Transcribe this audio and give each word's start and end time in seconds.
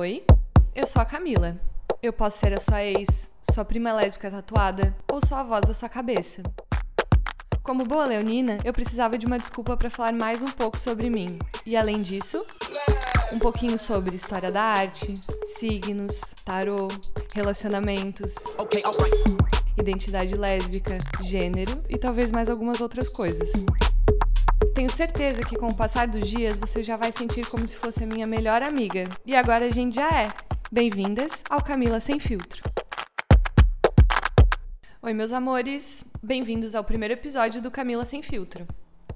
Oi, 0.00 0.24
eu 0.74 0.86
sou 0.86 1.02
a 1.02 1.04
Camila. 1.04 1.60
Eu 2.02 2.10
posso 2.10 2.38
ser 2.38 2.54
a 2.54 2.58
sua 2.58 2.82
ex, 2.82 3.30
sua 3.52 3.66
prima 3.66 3.92
lésbica 3.92 4.30
tatuada 4.30 4.96
ou 5.12 5.20
só 5.22 5.36
a 5.36 5.42
voz 5.42 5.66
da 5.66 5.74
sua 5.74 5.90
cabeça. 5.90 6.42
Como 7.62 7.84
boa 7.84 8.06
leonina, 8.06 8.56
eu 8.64 8.72
precisava 8.72 9.18
de 9.18 9.26
uma 9.26 9.38
desculpa 9.38 9.76
para 9.76 9.90
falar 9.90 10.14
mais 10.14 10.40
um 10.40 10.50
pouco 10.50 10.78
sobre 10.78 11.10
mim. 11.10 11.38
E 11.66 11.76
além 11.76 12.00
disso, 12.00 12.42
um 13.30 13.38
pouquinho 13.38 13.78
sobre 13.78 14.16
história 14.16 14.50
da 14.50 14.62
arte, 14.62 15.20
signos, 15.44 16.18
tarô, 16.46 16.88
relacionamentos, 17.34 18.36
identidade 19.76 20.34
lésbica, 20.34 20.96
gênero 21.20 21.84
e 21.90 21.98
talvez 21.98 22.32
mais 22.32 22.48
algumas 22.48 22.80
outras 22.80 23.10
coisas. 23.10 23.52
Tenho 24.80 24.90
certeza 24.90 25.44
que 25.44 25.58
com 25.58 25.68
o 25.68 25.74
passar 25.74 26.08
dos 26.08 26.26
dias 26.26 26.56
você 26.56 26.82
já 26.82 26.96
vai 26.96 27.12
sentir 27.12 27.46
como 27.46 27.68
se 27.68 27.76
fosse 27.76 28.02
a 28.02 28.06
minha 28.06 28.26
melhor 28.26 28.62
amiga. 28.62 29.04
E 29.26 29.36
agora 29.36 29.66
a 29.66 29.70
gente 29.70 29.96
já 29.96 30.08
é. 30.08 30.32
Bem-vindas 30.72 31.44
ao 31.50 31.62
Camila 31.62 32.00
Sem 32.00 32.18
Filtro. 32.18 32.62
Oi, 35.02 35.12
meus 35.12 35.32
amores, 35.32 36.02
bem-vindos 36.22 36.74
ao 36.74 36.82
primeiro 36.82 37.12
episódio 37.12 37.60
do 37.60 37.70
Camila 37.70 38.06
Sem 38.06 38.22
Filtro. 38.22 38.66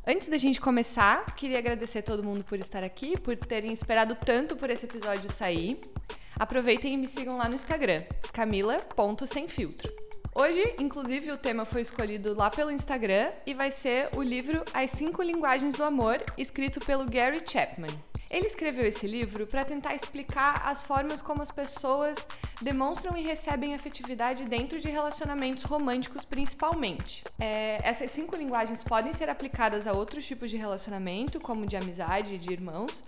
Antes 0.06 0.28
da 0.28 0.36
gente 0.36 0.60
começar, 0.60 1.34
queria 1.34 1.60
agradecer 1.60 2.00
a 2.00 2.02
todo 2.02 2.22
mundo 2.22 2.44
por 2.44 2.58
estar 2.58 2.84
aqui, 2.84 3.19
por 3.19 3.34
terem 3.34 3.72
esperado 3.72 4.14
tanto 4.22 4.56
por 4.56 4.69
esse 4.69 4.84
episódio 4.84 5.33
sair. 5.33 5.80
Aproveitem 6.38 6.92
e 6.92 6.98
me 6.98 7.08
sigam 7.08 7.38
lá 7.38 7.48
no 7.48 7.55
Instagram, 7.55 8.02
camila.semfiltro. 8.34 10.03
Hoje, 10.36 10.74
inclusive, 10.80 11.30
o 11.30 11.36
tema 11.36 11.64
foi 11.64 11.82
escolhido 11.82 12.34
lá 12.34 12.50
pelo 12.50 12.72
Instagram 12.72 13.30
e 13.46 13.54
vai 13.54 13.70
ser 13.70 14.08
o 14.16 14.20
livro 14.20 14.64
As 14.74 14.90
Cinco 14.90 15.22
Linguagens 15.22 15.76
do 15.76 15.84
Amor, 15.84 16.20
escrito 16.36 16.80
pelo 16.80 17.08
Gary 17.08 17.40
Chapman. 17.46 17.96
Ele 18.28 18.48
escreveu 18.48 18.84
esse 18.84 19.06
livro 19.06 19.46
para 19.46 19.64
tentar 19.64 19.94
explicar 19.94 20.62
as 20.66 20.82
formas 20.82 21.22
como 21.22 21.40
as 21.40 21.52
pessoas 21.52 22.16
demonstram 22.60 23.16
e 23.16 23.22
recebem 23.22 23.76
afetividade 23.76 24.44
dentro 24.46 24.80
de 24.80 24.91
relacionamentos 24.91 25.62
românticos, 25.62 26.24
principalmente. 26.24 27.22
É, 27.38 27.78
essas 27.84 28.10
cinco 28.10 28.34
linguagens 28.34 28.82
podem 28.82 29.12
ser 29.12 29.30
aplicadas 29.30 29.86
a 29.86 29.92
outros 29.92 30.26
tipos 30.26 30.50
de 30.50 30.56
relacionamento, 30.56 31.38
como 31.38 31.64
de 31.64 31.76
amizade 31.76 32.34
e 32.34 32.38
de 32.38 32.52
irmãos, 32.52 33.04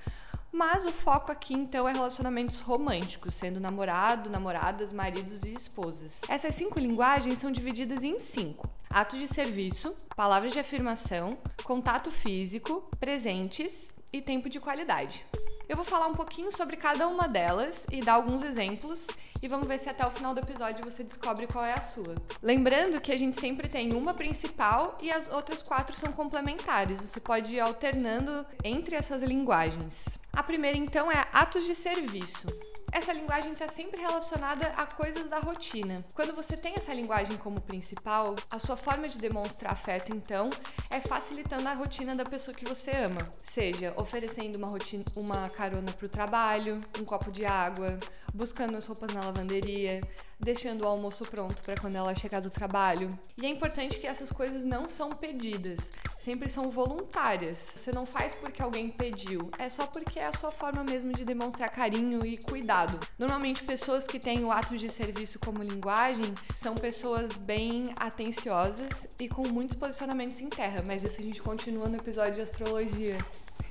mas 0.56 0.86
o 0.86 0.90
foco 0.90 1.30
aqui 1.30 1.52
então 1.52 1.86
é 1.86 1.92
relacionamentos 1.92 2.60
românticos, 2.60 3.34
sendo 3.34 3.60
namorado, 3.60 4.30
namoradas, 4.30 4.90
maridos 4.90 5.42
e 5.42 5.52
esposas. 5.52 6.22
Essas 6.28 6.54
cinco 6.54 6.80
linguagens 6.80 7.38
são 7.38 7.52
divididas 7.52 8.02
em 8.02 8.18
cinco: 8.18 8.66
atos 8.88 9.18
de 9.18 9.28
serviço, 9.28 9.94
palavras 10.16 10.54
de 10.54 10.58
afirmação, 10.58 11.36
contato 11.62 12.10
físico, 12.10 12.88
presentes 12.98 13.94
e 14.10 14.22
tempo 14.22 14.48
de 14.48 14.58
qualidade. 14.58 15.26
Eu 15.68 15.76
vou 15.76 15.84
falar 15.84 16.06
um 16.06 16.14
pouquinho 16.14 16.50
sobre 16.50 16.76
cada 16.76 17.06
uma 17.08 17.28
delas 17.28 17.86
e 17.90 18.00
dar 18.00 18.14
alguns 18.14 18.42
exemplos 18.42 19.08
e 19.42 19.48
vamos 19.48 19.66
ver 19.66 19.78
se 19.78 19.90
até 19.90 20.06
o 20.06 20.10
final 20.10 20.32
do 20.32 20.40
episódio 20.40 20.84
você 20.84 21.02
descobre 21.02 21.46
qual 21.48 21.64
é 21.64 21.74
a 21.74 21.80
sua. 21.80 22.14
Lembrando 22.40 23.00
que 23.00 23.12
a 23.12 23.18
gente 23.18 23.38
sempre 23.38 23.68
tem 23.68 23.92
uma 23.92 24.14
principal 24.14 24.96
e 25.02 25.10
as 25.10 25.28
outras 25.30 25.62
quatro 25.62 25.96
são 25.98 26.12
complementares. 26.12 27.00
Você 27.00 27.20
pode 27.20 27.52
ir 27.52 27.60
alternando 27.60 28.46
entre 28.62 28.94
essas 28.94 29.22
linguagens. 29.22 30.18
A 30.36 30.42
primeira, 30.42 30.76
então, 30.76 31.10
é 31.10 31.26
atos 31.32 31.64
de 31.64 31.74
serviço. 31.74 32.46
Essa 32.92 33.10
linguagem 33.10 33.52
está 33.52 33.68
sempre 33.68 34.02
relacionada 34.02 34.66
a 34.76 34.84
coisas 34.84 35.26
da 35.28 35.38
rotina. 35.38 36.04
Quando 36.14 36.34
você 36.34 36.58
tem 36.58 36.74
essa 36.76 36.92
linguagem 36.92 37.38
como 37.38 37.58
principal, 37.58 38.36
a 38.50 38.58
sua 38.58 38.76
forma 38.76 39.08
de 39.08 39.16
demonstrar 39.16 39.72
afeto, 39.72 40.14
então, 40.14 40.50
é 40.90 41.00
facilitando 41.00 41.66
a 41.66 41.72
rotina 41.72 42.14
da 42.14 42.22
pessoa 42.22 42.54
que 42.54 42.68
você 42.68 42.90
ama. 42.90 43.22
Seja 43.42 43.94
oferecendo 43.96 44.56
uma, 44.56 44.68
rotina, 44.68 45.04
uma 45.16 45.48
carona 45.48 45.90
para 45.90 46.04
o 46.04 46.08
trabalho, 46.08 46.78
um 47.00 47.04
copo 47.06 47.32
de 47.32 47.46
água, 47.46 47.98
buscando 48.34 48.76
as 48.76 48.84
roupas 48.84 49.14
na 49.14 49.24
lavanderia, 49.24 50.02
deixando 50.38 50.82
o 50.82 50.86
almoço 50.86 51.24
pronto 51.24 51.62
para 51.62 51.76
quando 51.76 51.96
ela 51.96 52.14
chegar 52.14 52.40
do 52.40 52.50
trabalho. 52.50 53.08
E 53.36 53.46
é 53.46 53.48
importante 53.48 53.98
que 53.98 54.06
essas 54.06 54.30
coisas 54.30 54.64
não 54.64 54.86
são 54.86 55.10
pedidas, 55.10 55.92
sempre 56.16 56.50
são 56.50 56.70
voluntárias. 56.70 57.56
Você 57.76 57.92
não 57.92 58.04
faz 58.04 58.34
porque 58.34 58.62
alguém 58.62 58.90
pediu, 58.90 59.50
é 59.58 59.68
só 59.68 59.86
porque 59.86 60.18
é 60.18 60.26
a 60.26 60.32
sua 60.32 60.50
forma 60.50 60.84
mesmo 60.84 61.12
de 61.12 61.24
demonstrar 61.24 61.70
carinho 61.70 62.24
e 62.24 62.36
cuidado. 62.36 62.98
Normalmente, 63.18 63.64
pessoas 63.64 64.06
que 64.06 64.18
têm 64.18 64.44
o 64.44 64.52
ato 64.52 64.76
de 64.76 64.90
serviço 64.90 65.38
como 65.38 65.62
linguagem 65.62 66.34
são 66.54 66.74
pessoas 66.74 67.36
bem 67.36 67.94
atenciosas 67.98 69.16
e 69.18 69.28
com 69.28 69.46
muitos 69.48 69.76
posicionamentos 69.76 70.40
em 70.40 70.48
terra, 70.48 70.82
mas 70.86 71.02
isso 71.02 71.20
a 71.20 71.24
gente 71.24 71.40
continua 71.40 71.88
no 71.88 71.96
episódio 71.96 72.34
de 72.34 72.42
astrologia. 72.42 73.18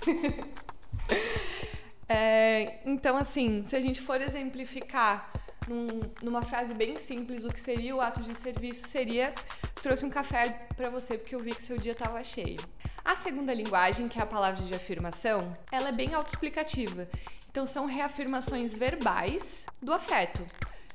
é, 2.10 2.80
então, 2.86 3.18
assim, 3.18 3.64
se 3.64 3.76
a 3.76 3.82
gente 3.82 4.02
for 4.02 4.22
exemplificar 4.22 5.45
num, 5.68 6.02
numa 6.22 6.42
frase 6.42 6.74
bem 6.74 7.00
simples, 7.00 7.44
o 7.44 7.52
que 7.52 7.60
seria 7.60 7.96
o 7.96 8.02
ato 8.02 8.22
de 8.22 8.36
serviço 8.36 8.88
seria: 8.88 9.34
trouxe 9.82 10.06
um 10.06 10.10
café 10.10 10.68
para 10.76 10.90
você 10.90 11.18
porque 11.18 11.36
eu 11.36 11.40
vi 11.40 11.54
que 11.56 11.64
seu 11.64 11.78
dia 11.78 11.92
estava 11.92 12.24
cheio. 12.24 12.60
A 13.04 13.16
segunda 13.16 13.54
linguagem, 13.54 14.08
que 14.08 14.20
é 14.20 14.24
a 14.24 14.26
palavra 14.26 14.64
de 14.64 14.74
afirmação, 14.74 15.56
ela 15.72 15.90
é 15.90 15.92
bem 15.92 16.14
autoexplicativa. 16.14 17.08
Então 17.50 17.66
são 17.66 17.86
reafirmações 17.86 18.74
verbais 18.74 19.66
do 19.82 19.94
afeto, 19.94 20.46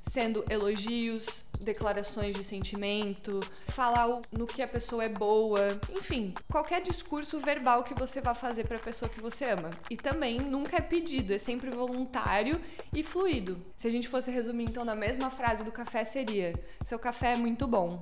sendo 0.03 0.45
elogios, 0.51 1.45
declarações 1.61 2.35
de 2.35 2.43
sentimento, 2.43 3.41
falar 3.69 4.21
no 4.33 4.47
que 4.47 4.63
a 4.63 4.69
pessoa 4.69 5.05
é 5.05 5.09
boa, 5.09 5.79
enfim, 5.91 6.35
qualquer 6.51 6.81
discurso 6.81 7.39
verbal 7.39 7.85
que 7.85 7.95
você 7.95 8.21
vá 8.21 8.35
fazer 8.35 8.67
para 8.67 8.77
a 8.77 8.81
pessoa 8.81 9.09
que 9.09 9.21
você 9.21 9.45
ama. 9.45 9.71
E 9.89 9.97
também 9.97 10.39
nunca 10.39 10.77
é 10.77 10.81
pedido, 10.81 11.33
é 11.33 11.39
sempre 11.39 11.71
voluntário 11.71 12.61
e 12.93 13.03
fluido. 13.03 13.61
Se 13.77 13.87
a 13.87 13.91
gente 13.91 14.09
fosse 14.09 14.31
resumir 14.31 14.65
então 14.65 14.85
na 14.85 14.95
mesma 14.95 15.31
frase 15.31 15.63
do 15.63 15.73
café 15.73 16.05
seria: 16.05 16.55
seu 16.81 16.99
café 16.99 17.33
é 17.33 17.37
muito 17.37 17.67
bom. 17.67 17.99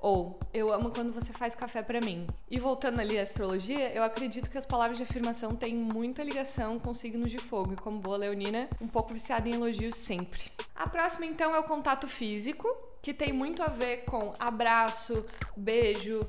Ou 0.00 0.38
eu 0.52 0.72
amo 0.72 0.90
quando 0.90 1.12
você 1.12 1.32
faz 1.32 1.54
café 1.54 1.82
para 1.82 2.00
mim. 2.00 2.26
E 2.50 2.58
voltando 2.58 3.00
ali 3.00 3.18
à 3.18 3.22
astrologia, 3.22 3.92
eu 3.92 4.02
acredito 4.02 4.50
que 4.50 4.58
as 4.58 4.66
palavras 4.66 4.98
de 4.98 5.04
afirmação 5.04 5.52
têm 5.52 5.76
muita 5.76 6.22
ligação 6.22 6.78
com 6.78 6.92
signos 6.92 7.30
de 7.30 7.38
fogo 7.38 7.72
e 7.72 7.76
como 7.76 7.98
boa 7.98 8.16
leonina, 8.16 8.68
um 8.80 8.88
pouco 8.88 9.12
viciada 9.12 9.48
em 9.48 9.54
elogios 9.54 9.96
sempre. 9.96 10.50
A 10.74 10.88
próxima 10.88 11.26
então 11.26 11.54
é 11.54 11.58
o 11.58 11.64
contato 11.64 12.08
físico, 12.08 12.68
que 13.06 13.14
tem 13.14 13.32
muito 13.32 13.62
a 13.62 13.68
ver 13.68 13.98
com 13.98 14.34
abraço, 14.36 15.24
beijo. 15.56 16.28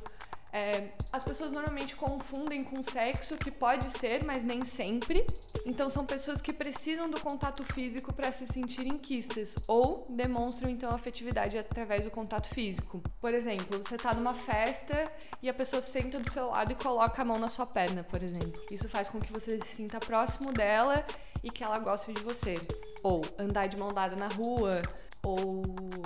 É, 0.54 0.90
as 1.12 1.24
pessoas 1.24 1.52
normalmente 1.52 1.96
confundem 1.96 2.64
com 2.64 2.84
sexo, 2.84 3.36
que 3.36 3.50
pode 3.50 3.90
ser, 3.90 4.24
mas 4.24 4.44
nem 4.44 4.64
sempre. 4.64 5.26
Então 5.66 5.90
são 5.90 6.06
pessoas 6.06 6.40
que 6.40 6.54
precisam 6.54 7.10
do 7.10 7.20
contato 7.20 7.64
físico 7.64 8.14
para 8.14 8.32
se 8.32 8.46
sentirem 8.46 8.96
quistas 8.96 9.56
ou 9.68 10.06
demonstram 10.08 10.70
então 10.70 10.92
afetividade 10.92 11.58
através 11.58 12.04
do 12.04 12.12
contato 12.12 12.48
físico. 12.50 13.02
Por 13.20 13.34
exemplo, 13.34 13.82
você 13.82 13.96
está 13.96 14.14
numa 14.14 14.36
festa 14.36 15.12
e 15.42 15.50
a 15.50 15.56
pessoa 15.56 15.82
senta 15.82 16.20
do 16.20 16.30
seu 16.30 16.46
lado 16.46 16.74
e 16.74 16.76
coloca 16.76 17.24
a 17.24 17.26
mão 17.26 17.40
na 17.40 17.48
sua 17.48 17.66
perna, 17.66 18.04
por 18.04 18.22
exemplo. 18.22 18.54
Isso 18.70 18.88
faz 18.88 19.09
com 19.09 19.20
que 19.20 19.34
você 19.34 19.59
se 19.64 19.78
sinta 19.78 20.00
próximo 20.00 20.54
dela 20.54 21.04
e 21.44 21.50
que 21.50 21.64
ela 21.64 21.80
goste 21.80 22.14
de 22.14 22.22
você. 22.22 22.62
Ou 23.02 23.24
andar 23.40 23.66
de 23.66 23.78
mão 23.78 23.92
dada 23.92 24.16
na 24.16 24.28
rua, 24.28 24.84
ou 25.28 25.62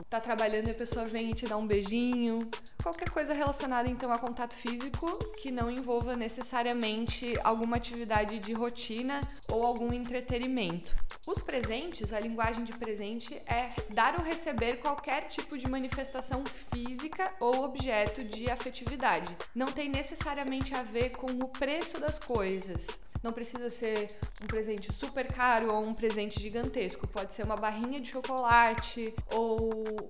tá 0.09 0.20
trabalhando 0.20 0.68
e 0.68 0.72
a 0.72 0.74
pessoa 0.74 1.06
vem 1.06 1.30
e 1.30 1.36
te 1.36 1.46
dá 1.46 1.56
um 1.56 1.68
beijinho. 1.68 2.40
Qualquer 2.82 3.12
coisa 3.12 3.34
relacionada 3.34 3.88
então 3.88 4.12
a 4.12 4.18
contato 4.18 4.56
físico 4.56 5.16
que 5.40 5.52
não 5.52 5.70
envolva 5.70 6.16
necessariamente 6.16 7.34
alguma 7.44 7.78
atividade 7.78 8.40
de 8.40 8.52
rotina 8.54 9.22
ou 9.52 9.64
algum 9.64 9.94
entretenimento. 9.94 10.90
Os 11.28 11.38
presentes, 11.38 12.12
a 12.12 12.20
linguagem 12.20 12.64
de 12.64 12.74
presente 12.74 13.36
é 13.46 13.70
dar 13.92 14.16
ou 14.18 14.26
receber 14.26 14.78
qualquer 14.78 15.28
tipo 15.28 15.56
de 15.56 15.70
manifestação 15.70 16.44
física 16.74 17.32
ou 17.40 17.64
objeto 17.64 18.24
de 18.24 18.50
afetividade. 18.50 19.38
Não 19.53 19.68
tem 19.68 19.88
necessariamente 19.88 20.74
a 20.74 20.82
ver 20.82 21.12
com 21.12 21.28
o 21.28 21.48
preço 21.48 22.00
das 22.00 22.18
coisas. 22.18 22.88
Não 23.24 23.32
precisa 23.32 23.70
ser 23.70 24.18
um 24.42 24.48
presente 24.48 24.92
super 24.94 25.28
caro 25.28 25.74
ou 25.74 25.86
um 25.86 25.94
presente 25.94 26.40
gigantesco. 26.40 27.08
Pode 27.08 27.34
ser 27.34 27.44
uma 27.46 27.56
barrinha 27.56 28.00
de 28.00 28.09
chocolate 28.09 29.14
ou 29.34 29.70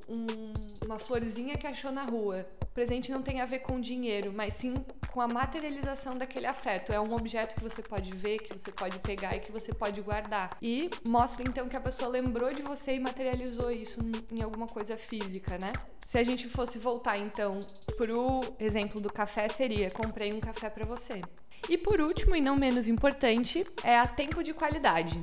um, 0.10 0.54
uma 0.86 0.98
florzinha 0.98 1.58
que 1.58 1.68
achou 1.68 1.92
na 1.92 2.04
rua. 2.04 2.48
O 2.63 2.74
presente 2.74 3.12
não 3.12 3.22
tem 3.22 3.42
a 3.42 3.46
ver 3.46 3.60
com 3.60 3.81
dinheiro, 3.81 4.31
mas 4.34 4.54
sim 4.54 4.75
com 5.12 5.19
a 5.19 5.28
materialização 5.28 6.18
daquele 6.18 6.46
afeto. 6.46 6.94
É 6.94 7.00
um 7.00 7.13
objeto 7.13 7.56
que 7.56 7.62
você 7.62 7.81
pode 7.81 8.12
ver, 8.16 8.40
que 8.40 8.54
você 8.58 8.72
pode 8.72 8.98
pegar 9.00 9.36
e 9.36 9.42
que 9.42 9.52
você 9.52 9.74
pode 9.74 10.00
guardar. 10.02 10.57
E 10.62 10.90
mostra 11.06 11.44
então 11.44 11.68
que 11.68 11.75
a 11.75 11.81
pessoa 11.81 12.10
lembrou 12.10 12.54
de 12.54 12.62
você 12.62 12.96
e 12.96 13.00
materializou 13.00 13.72
isso 13.72 14.00
em 14.31 14.42
alguma 14.42 14.68
coisa 14.68 14.96
física, 14.96 15.57
né? 15.57 15.74
Se 16.07 16.18
a 16.18 16.24
gente 16.24 16.48
fosse 16.48 16.78
voltar 16.78 17.18
então 17.18 17.60
pro 17.98 18.42
exemplo 18.60 19.02
do 19.02 19.12
café, 19.12 19.50
seria: 19.50 19.92
comprei 19.92 20.31
um 20.34 20.40
café 20.40 20.69
para 20.69 20.86
você. 20.86 21.22
E 21.69 21.78
por 21.78 22.02
último, 22.02 22.36
e 22.36 22.42
não 22.42 22.56
menos 22.56 22.88
importante, 22.88 23.66
é 23.84 23.98
a 23.98 24.08
tempo 24.08 24.44
de 24.44 24.54
qualidade. 24.54 25.22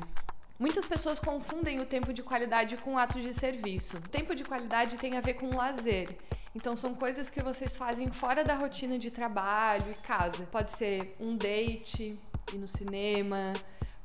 Muitas 0.59 0.85
pessoas 0.85 1.21
confundem 1.21 1.79
o 1.81 1.87
tempo 1.87 2.13
de 2.13 2.23
qualidade 2.23 2.77
com 2.79 2.99
atos 2.99 3.23
de 3.23 3.33
serviço. 3.33 3.97
O 3.97 4.09
tempo 4.09 4.35
de 4.35 4.45
qualidade 4.45 4.97
tem 4.97 5.17
a 5.17 5.21
ver 5.21 5.35
com 5.35 5.55
lazer. 5.55 6.17
Então 6.55 6.77
são 6.77 6.95
coisas 6.95 7.31
que 7.31 7.41
vocês 7.41 7.77
fazem 7.77 8.11
fora 8.11 8.43
da 8.43 8.55
rotina 8.55 8.99
de 8.99 9.11
trabalho 9.11 9.91
e 9.91 9.95
casa. 10.07 10.49
Pode 10.51 10.73
ser 10.73 11.13
um 11.21 11.37
date, 11.37 12.19
ir 12.53 12.59
no 12.59 12.67
cinema, 12.67 13.53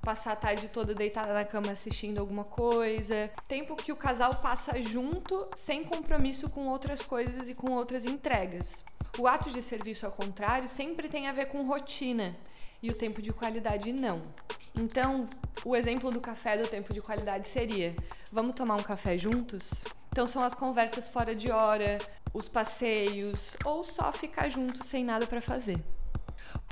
passar 0.04 0.34
a 0.34 0.36
tarde 0.36 0.68
toda 0.68 0.94
deitada 0.94 1.34
na 1.34 1.46
cama 1.46 1.72
assistindo 1.72 2.20
alguma 2.20 2.44
coisa. 2.44 3.32
Tempo 3.48 3.76
que 3.76 3.92
o 3.92 3.96
casal 3.96 4.36
passa 4.36 4.80
junto, 4.84 5.48
sem 5.56 5.84
compromisso 5.84 6.52
com 6.52 6.68
outras 6.68 7.02
coisas 7.02 7.50
e 7.50 7.56
com 7.56 7.72
outras 7.72 8.06
entregas. 8.06 8.84
O 9.18 9.28
ato 9.28 9.52
de 9.52 9.62
serviço, 9.62 10.06
ao 10.06 10.12
contrário, 10.12 10.68
sempre 10.68 11.08
tem 11.08 11.28
a 11.28 11.32
ver 11.32 11.46
com 11.46 11.62
rotina 11.64 12.36
e 12.82 12.90
o 12.90 12.96
tempo 12.96 13.22
de 13.22 13.32
qualidade 13.32 13.94
não. 13.94 14.24
Então, 14.76 15.30
o 15.64 15.76
exemplo 15.76 16.12
do 16.12 16.20
café 16.20 16.58
do 16.58 16.68
tempo 16.68 16.92
de 16.92 17.00
qualidade 17.00 17.48
seria: 17.48 17.96
vamos 18.32 18.56
tomar 18.56 18.76
um 18.76 18.84
café 18.84 19.18
juntos? 19.18 19.72
Então, 20.10 20.26
são 20.26 20.44
as 20.44 20.56
conversas 20.56 21.08
fora 21.08 21.36
de 21.36 21.52
hora, 21.52 22.00
os 22.34 22.50
passeios 22.50 23.56
ou 23.64 23.84
só 23.84 24.12
ficar 24.12 24.50
juntos 24.50 24.88
sem 24.88 25.04
nada 25.04 25.28
para 25.28 25.42
fazer. 25.42 25.80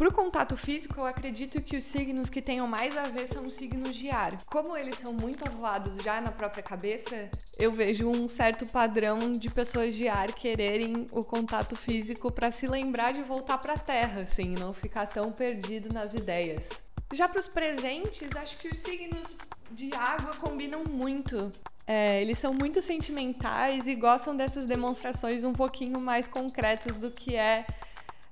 Pro 0.01 0.12
contato 0.12 0.57
físico, 0.57 1.00
eu 1.00 1.06
acredito 1.06 1.62
que 1.62 1.77
os 1.77 1.83
signos 1.83 2.27
que 2.27 2.42
tenham 2.42 2.65
mais 2.65 2.98
a 2.98 3.03
ver 3.03 3.27
são 3.27 3.45
os 3.45 3.53
signos 3.53 3.95
de 3.95 4.09
ar. 4.09 4.36
Como 4.48 4.75
eles 4.75 4.95
são 4.95 5.13
muito 5.13 5.48
avoados 5.48 6.01
já 6.03 6.19
na 6.19 6.31
própria 6.31 6.63
cabeça, 6.63 7.30
eu 7.56 7.71
vejo 7.71 8.09
um 8.09 8.27
certo 8.27 8.65
padrão 8.65 9.19
de 9.38 9.48
pessoas 9.51 9.94
de 9.94 10.07
ar 10.07 10.33
quererem 10.33 11.06
o 11.12 11.24
contato 11.24 11.75
físico 11.75 12.31
para 12.31 12.50
se 12.50 12.65
lembrar 12.65 13.13
de 13.13 13.21
voltar 13.21 13.59
para 13.59 13.74
a 13.74 13.77
Terra, 13.77 14.21
assim, 14.21 14.56
não 14.56 14.74
ficar 14.74 15.06
tão 15.06 15.31
perdido 15.31 15.94
nas 15.94 16.15
ideias. 16.15 16.68
Já 17.13 17.30
para 17.30 17.39
os 17.39 17.47
presentes, 17.47 18.36
acho 18.36 18.57
que 18.57 18.69
os 18.69 18.80
signos 18.80 19.36
de 19.69 19.94
água 19.94 20.33
combinam 20.38 20.83
muito. 20.83 21.51
É, 21.86 22.19
eles 22.19 22.39
são 22.39 22.56
muito 22.56 22.81
sentimentais 22.81 23.86
e 23.86 23.94
gostam 23.94 24.36
dessas 24.36 24.65
demonstrações 24.65 25.44
um 25.44 25.54
pouquinho 25.54 26.00
mais 26.01 26.25
concretas 26.25 26.95
do 26.95 27.12
que 27.12 27.36
é 27.36 27.68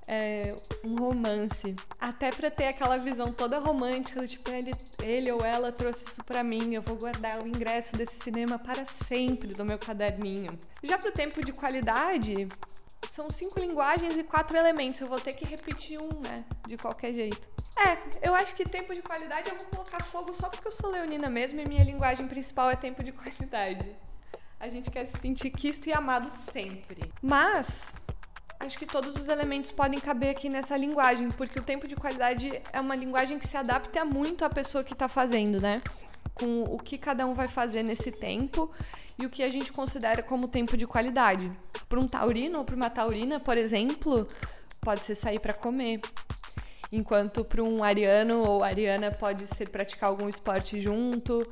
é, 0.07 0.55
um 0.83 0.95
romance. 0.95 1.75
Até 1.99 2.31
para 2.31 2.49
ter 2.49 2.67
aquela 2.67 2.97
visão 2.97 3.31
toda 3.31 3.59
romântica 3.59 4.21
do 4.21 4.27
tipo, 4.27 4.49
ele, 4.49 4.71
ele 5.01 5.31
ou 5.31 5.43
ela 5.43 5.71
trouxe 5.71 6.05
isso 6.09 6.23
para 6.23 6.43
mim, 6.43 6.73
eu 6.73 6.81
vou 6.81 6.97
guardar 6.97 7.41
o 7.41 7.47
ingresso 7.47 7.95
desse 7.95 8.19
cinema 8.19 8.57
para 8.57 8.85
sempre 8.85 9.53
no 9.57 9.65
meu 9.65 9.77
caderninho. 9.77 10.51
Já 10.83 10.97
pro 10.97 11.11
tempo 11.11 11.43
de 11.43 11.51
qualidade, 11.51 12.47
são 13.07 13.29
cinco 13.29 13.59
linguagens 13.59 14.15
e 14.15 14.23
quatro 14.23 14.57
elementos. 14.57 15.01
Eu 15.01 15.07
vou 15.07 15.19
ter 15.19 15.33
que 15.33 15.45
repetir 15.45 15.99
um, 15.99 16.21
né? 16.21 16.45
De 16.67 16.77
qualquer 16.77 17.13
jeito. 17.13 17.47
É, 17.77 18.27
eu 18.27 18.35
acho 18.35 18.53
que 18.55 18.65
tempo 18.67 18.93
de 18.93 19.01
qualidade 19.01 19.49
eu 19.49 19.55
vou 19.55 19.65
colocar 19.67 20.03
fogo 20.03 20.33
só 20.33 20.49
porque 20.49 20.67
eu 20.67 20.71
sou 20.71 20.89
leonina 20.89 21.29
mesmo 21.29 21.61
e 21.61 21.67
minha 21.67 21.83
linguagem 21.83 22.27
principal 22.27 22.69
é 22.69 22.75
tempo 22.75 23.03
de 23.03 23.11
qualidade. 23.13 23.89
A 24.59 24.67
gente 24.67 24.91
quer 24.91 25.05
se 25.05 25.17
sentir 25.17 25.49
quisto 25.51 25.87
e 25.87 25.93
amado 25.93 26.29
sempre. 26.29 27.09
Mas 27.21 27.93
acho 28.59 28.77
que 28.77 28.85
todos 28.85 29.15
os 29.15 29.27
elementos 29.27 29.71
podem 29.71 29.99
caber 29.99 30.29
aqui 30.29 30.49
nessa 30.49 30.75
linguagem, 30.75 31.29
porque 31.31 31.59
o 31.59 31.63
tempo 31.63 31.87
de 31.87 31.95
qualidade 31.95 32.61
é 32.71 32.79
uma 32.79 32.95
linguagem 32.95 33.39
que 33.39 33.47
se 33.47 33.57
adapta 33.57 34.03
muito 34.03 34.43
à 34.43 34.49
pessoa 34.49 34.83
que 34.83 34.93
está 34.93 35.07
fazendo, 35.07 35.61
né? 35.61 35.81
Com 36.35 36.63
o 36.63 36.77
que 36.77 36.97
cada 36.97 37.25
um 37.25 37.33
vai 37.33 37.47
fazer 37.47 37.83
nesse 37.83 38.11
tempo 38.11 38.71
e 39.17 39.25
o 39.25 39.29
que 39.29 39.43
a 39.43 39.49
gente 39.49 39.71
considera 39.71 40.21
como 40.21 40.47
tempo 40.47 40.77
de 40.77 40.85
qualidade. 40.85 41.51
Para 41.87 41.99
um 41.99 42.07
taurino 42.07 42.59
ou 42.59 42.65
para 42.65 42.75
uma 42.75 42.89
taurina, 42.89 43.39
por 43.39 43.57
exemplo, 43.57 44.27
pode 44.81 45.03
ser 45.03 45.15
sair 45.15 45.39
para 45.39 45.53
comer. 45.53 46.01
Enquanto 46.91 47.45
para 47.45 47.61
um 47.61 47.83
ariano 47.83 48.43
ou 48.43 48.63
ariana 48.63 49.11
pode 49.11 49.45
ser 49.47 49.69
praticar 49.69 50.09
algum 50.09 50.27
esporte 50.27 50.81
junto, 50.81 51.47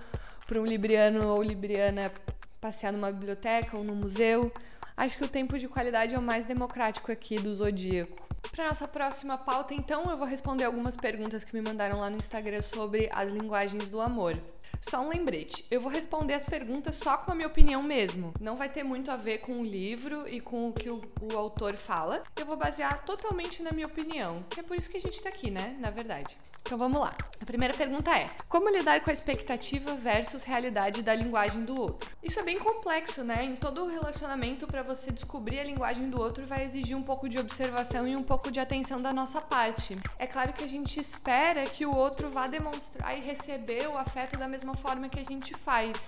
para 0.47 0.59
um 0.59 0.65
libriano 0.65 1.27
ou 1.27 1.43
libriana 1.43 2.11
passear 2.59 2.91
numa 2.91 3.11
biblioteca 3.11 3.77
ou 3.77 3.83
no 3.83 3.95
museu. 3.95 4.51
Acho 4.97 5.15
que 5.15 5.25
o 5.25 5.29
tempo 5.29 5.59
de 5.59 5.67
qualidade 5.67 6.15
é 6.15 6.17
o 6.17 6.21
mais 6.23 6.47
democrático 6.47 7.11
aqui 7.11 7.35
do 7.35 7.53
Zodíaco. 7.53 8.27
Para 8.51 8.69
nossa 8.69 8.87
próxima 8.87 9.37
pauta, 9.37 9.75
então, 9.75 10.05
eu 10.05 10.17
vou 10.17 10.25
responder 10.25 10.63
algumas 10.63 10.97
perguntas 10.97 11.43
que 11.43 11.53
me 11.53 11.61
mandaram 11.61 11.99
lá 11.99 12.09
no 12.09 12.17
Instagram 12.17 12.63
sobre 12.63 13.07
as 13.13 13.29
linguagens 13.29 13.89
do 13.89 14.01
amor. 14.01 14.33
Só 14.81 14.99
um 14.99 15.09
lembrete, 15.09 15.63
eu 15.69 15.79
vou 15.79 15.91
responder 15.91 16.33
as 16.33 16.43
perguntas 16.43 16.95
só 16.95 17.15
com 17.15 17.31
a 17.31 17.35
minha 17.35 17.47
opinião 17.47 17.83
mesmo. 17.83 18.33
Não 18.41 18.57
vai 18.57 18.69
ter 18.69 18.81
muito 18.81 19.11
a 19.11 19.15
ver 19.15 19.37
com 19.37 19.59
o 19.59 19.63
livro 19.63 20.27
e 20.27 20.41
com 20.41 20.69
o 20.69 20.73
que 20.73 20.89
o, 20.89 20.99
o 21.21 21.37
autor 21.37 21.75
fala. 21.75 22.23
Eu 22.35 22.47
vou 22.47 22.57
basear 22.57 23.05
totalmente 23.05 23.61
na 23.61 23.71
minha 23.71 23.85
opinião, 23.85 24.43
é 24.57 24.63
por 24.63 24.75
isso 24.75 24.89
que 24.89 24.97
a 24.97 25.01
gente 25.01 25.21
tá 25.21 25.29
aqui, 25.29 25.51
né? 25.51 25.77
Na 25.79 25.91
verdade. 25.91 26.35
Então 26.67 26.77
vamos 26.77 26.99
lá. 26.99 27.15
A 27.41 27.45
primeira 27.45 27.73
pergunta 27.73 28.13
é: 28.13 28.29
como 28.49 28.69
lidar 28.69 28.99
com 28.99 29.09
a 29.09 29.13
expectativa 29.13 29.95
versus 29.95 30.43
realidade 30.43 31.01
da 31.01 31.15
linguagem 31.15 31.63
do 31.63 31.79
outro? 31.79 32.11
Isso 32.21 32.41
é 32.41 32.43
bem 32.43 32.59
complexo, 32.59 33.23
né? 33.23 33.45
Em 33.45 33.55
todo 33.55 33.87
relacionamento, 33.87 34.67
para 34.67 34.83
você 34.83 35.09
descobrir 35.09 35.61
a 35.61 35.63
linguagem 35.63 36.09
do 36.09 36.19
outro, 36.19 36.45
vai 36.45 36.65
exigir 36.65 36.97
um 36.97 37.01
pouco 37.01 37.29
de 37.29 37.39
observação 37.39 38.05
e 38.05 38.17
um 38.17 38.21
pouco 38.21 38.51
de 38.51 38.59
atenção 38.59 39.01
da 39.01 39.13
nossa 39.13 39.39
parte. 39.39 39.97
É 40.19 40.27
claro 40.27 40.51
que 40.51 40.61
a 40.61 40.67
gente 40.67 40.99
espera 40.99 41.63
que 41.67 41.85
o 41.85 41.95
outro 41.95 42.29
vá 42.29 42.47
demonstrar 42.47 43.17
e 43.17 43.21
receber 43.21 43.87
o 43.87 43.97
afeto 43.97 44.37
da 44.37 44.49
mesma 44.49 44.73
forma 44.73 45.07
que 45.07 45.21
a 45.21 45.23
gente 45.23 45.53
faz 45.53 46.05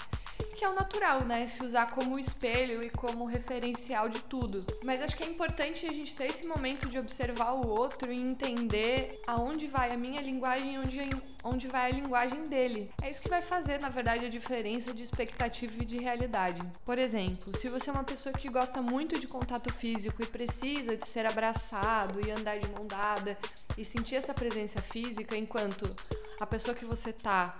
que 0.59 0.65
é 0.65 0.69
o 0.69 0.75
natural, 0.75 1.23
né? 1.23 1.47
Se 1.47 1.65
usar 1.65 1.89
como 1.91 2.19
espelho 2.19 2.83
e 2.83 2.89
como 2.89 3.25
referencial 3.25 4.09
de 4.09 4.21
tudo. 4.23 4.59
Mas 4.83 5.01
acho 5.01 5.15
que 5.15 5.23
é 5.23 5.25
importante 5.25 5.85
a 5.85 5.93
gente 5.93 6.13
ter 6.13 6.25
esse 6.25 6.45
momento 6.45 6.89
de 6.89 6.99
observar 6.99 7.53
o 7.53 7.69
outro 7.69 8.11
e 8.11 8.19
entender 8.19 9.21
aonde 9.25 9.67
vai 9.67 9.91
a 9.91 9.97
minha 9.97 10.19
linguagem 10.19 10.73
e 10.73 10.77
onde, 10.77 11.09
onde 11.45 11.67
vai 11.67 11.89
a 11.89 11.95
linguagem 11.95 12.43
dele. 12.43 12.91
É 13.01 13.09
isso 13.09 13.21
que 13.21 13.29
vai 13.29 13.41
fazer, 13.41 13.79
na 13.79 13.87
verdade, 13.87 14.25
a 14.25 14.29
diferença 14.29 14.93
de 14.93 15.01
expectativa 15.01 15.73
e 15.81 15.85
de 15.85 15.97
realidade. 15.97 16.59
Por 16.85 16.97
exemplo, 16.97 17.57
se 17.57 17.69
você 17.69 17.89
é 17.89 17.93
uma 17.93 18.03
pessoa 18.03 18.33
que 18.33 18.49
gosta 18.49 18.81
muito 18.81 19.17
de 19.17 19.27
contato 19.27 19.73
físico 19.73 20.21
e 20.21 20.25
precisa 20.25 20.97
de 20.97 21.07
ser 21.07 21.25
abraçado 21.25 22.19
e 22.19 22.31
andar 22.31 22.59
de 22.59 22.69
mão 22.69 22.85
dada 22.85 23.37
e 23.77 23.85
sentir 23.85 24.15
essa 24.15 24.33
presença 24.33 24.81
física 24.81 25.37
enquanto 25.37 25.89
a 26.37 26.45
pessoa 26.45 26.75
que 26.75 26.83
você 26.83 27.13
tá 27.13 27.55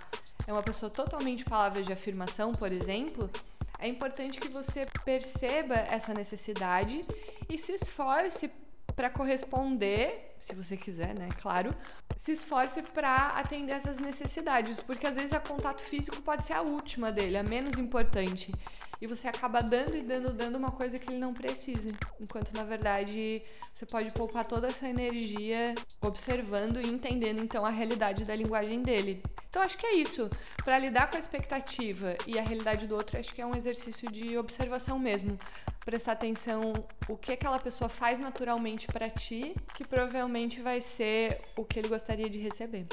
é 0.46 0.52
uma 0.52 0.62
pessoa 0.62 0.90
totalmente 0.90 1.44
palavras 1.44 1.86
de 1.86 1.92
afirmação, 1.92 2.52
por 2.52 2.72
exemplo, 2.72 3.30
é 3.78 3.88
importante 3.88 4.38
que 4.38 4.48
você 4.48 4.86
perceba 5.04 5.74
essa 5.74 6.12
necessidade 6.12 7.02
e 7.48 7.58
se 7.58 7.72
esforce 7.72 8.50
para 8.94 9.08
corresponder, 9.08 10.29
se 10.40 10.54
você 10.54 10.76
quiser, 10.76 11.14
né? 11.14 11.28
Claro, 11.40 11.74
se 12.16 12.32
esforce 12.32 12.82
para 12.82 13.28
atender 13.28 13.72
essas 13.72 13.98
necessidades, 13.98 14.80
porque 14.80 15.06
às 15.06 15.16
vezes 15.16 15.32
a 15.32 15.40
contato 15.40 15.82
físico 15.82 16.20
pode 16.22 16.44
ser 16.44 16.54
a 16.54 16.62
última 16.62 17.12
dele, 17.12 17.36
a 17.36 17.42
menos 17.42 17.78
importante 17.78 18.52
e 19.00 19.06
você 19.06 19.28
acaba 19.28 19.62
dando 19.62 19.96
e 19.96 20.02
dando, 20.02 20.32
dando 20.32 20.56
uma 20.56 20.70
coisa 20.70 20.98
que 20.98 21.10
ele 21.10 21.18
não 21.18 21.32
precisa. 21.32 21.90
Enquanto 22.20 22.52
na 22.52 22.64
verdade 22.64 23.42
você 23.74 23.86
pode 23.86 24.10
poupar 24.10 24.46
toda 24.46 24.68
essa 24.68 24.86
energia 24.86 25.74
observando 26.02 26.80
e 26.80 26.86
entendendo 26.86 27.40
então 27.40 27.64
a 27.64 27.70
realidade 27.70 28.24
da 28.24 28.36
linguagem 28.36 28.82
dele. 28.82 29.22
Então 29.48 29.62
acho 29.62 29.78
que 29.78 29.86
é 29.86 29.94
isso. 29.94 30.28
Para 30.62 30.78
lidar 30.78 31.10
com 31.10 31.16
a 31.16 31.18
expectativa 31.18 32.14
e 32.26 32.38
a 32.38 32.42
realidade 32.42 32.86
do 32.86 32.94
outro, 32.94 33.18
acho 33.18 33.34
que 33.34 33.40
é 33.40 33.46
um 33.46 33.56
exercício 33.56 34.10
de 34.10 34.36
observação 34.36 34.98
mesmo. 34.98 35.38
Prestar 35.84 36.12
atenção 36.12 36.72
o 37.08 37.16
que 37.16 37.32
aquela 37.32 37.58
pessoa 37.58 37.88
faz 37.88 38.20
naturalmente 38.20 38.86
para 38.86 39.08
ti, 39.08 39.56
que 39.74 39.82
provavelmente 39.82 40.29
vai 40.62 40.80
ser 40.80 41.40
o 41.56 41.64
que 41.64 41.78
ele 41.78 41.88
gostaria 41.88 42.28
de 42.28 42.38
receber. 42.38 42.86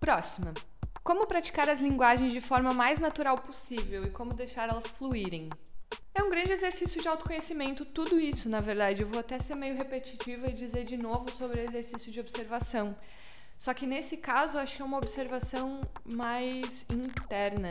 Próxima. 0.00 0.54
Como 1.02 1.26
praticar 1.26 1.68
as 1.68 1.80
linguagens 1.80 2.32
de 2.32 2.40
forma 2.40 2.72
mais 2.74 2.98
natural 2.98 3.38
possível 3.38 4.04
e 4.04 4.10
como 4.10 4.34
deixar 4.34 4.68
elas 4.68 4.86
fluírem. 4.86 5.48
É 6.14 6.22
um 6.22 6.30
grande 6.30 6.52
exercício 6.52 7.00
de 7.00 7.06
autoconhecimento, 7.06 7.84
tudo 7.84 8.18
isso, 8.18 8.48
na 8.48 8.60
verdade. 8.60 9.02
Eu 9.02 9.08
vou 9.08 9.20
até 9.20 9.38
ser 9.38 9.54
meio 9.54 9.76
repetitiva 9.76 10.48
e 10.48 10.52
dizer 10.52 10.84
de 10.84 10.96
novo 10.96 11.30
sobre 11.30 11.60
o 11.60 11.64
exercício 11.64 12.10
de 12.10 12.20
observação. 12.20 12.96
Só 13.56 13.72
que 13.74 13.86
nesse 13.86 14.16
caso, 14.16 14.58
acho 14.58 14.76
que 14.76 14.82
é 14.82 14.84
uma 14.84 14.98
observação 14.98 15.80
mais 16.04 16.84
interna. 16.90 17.70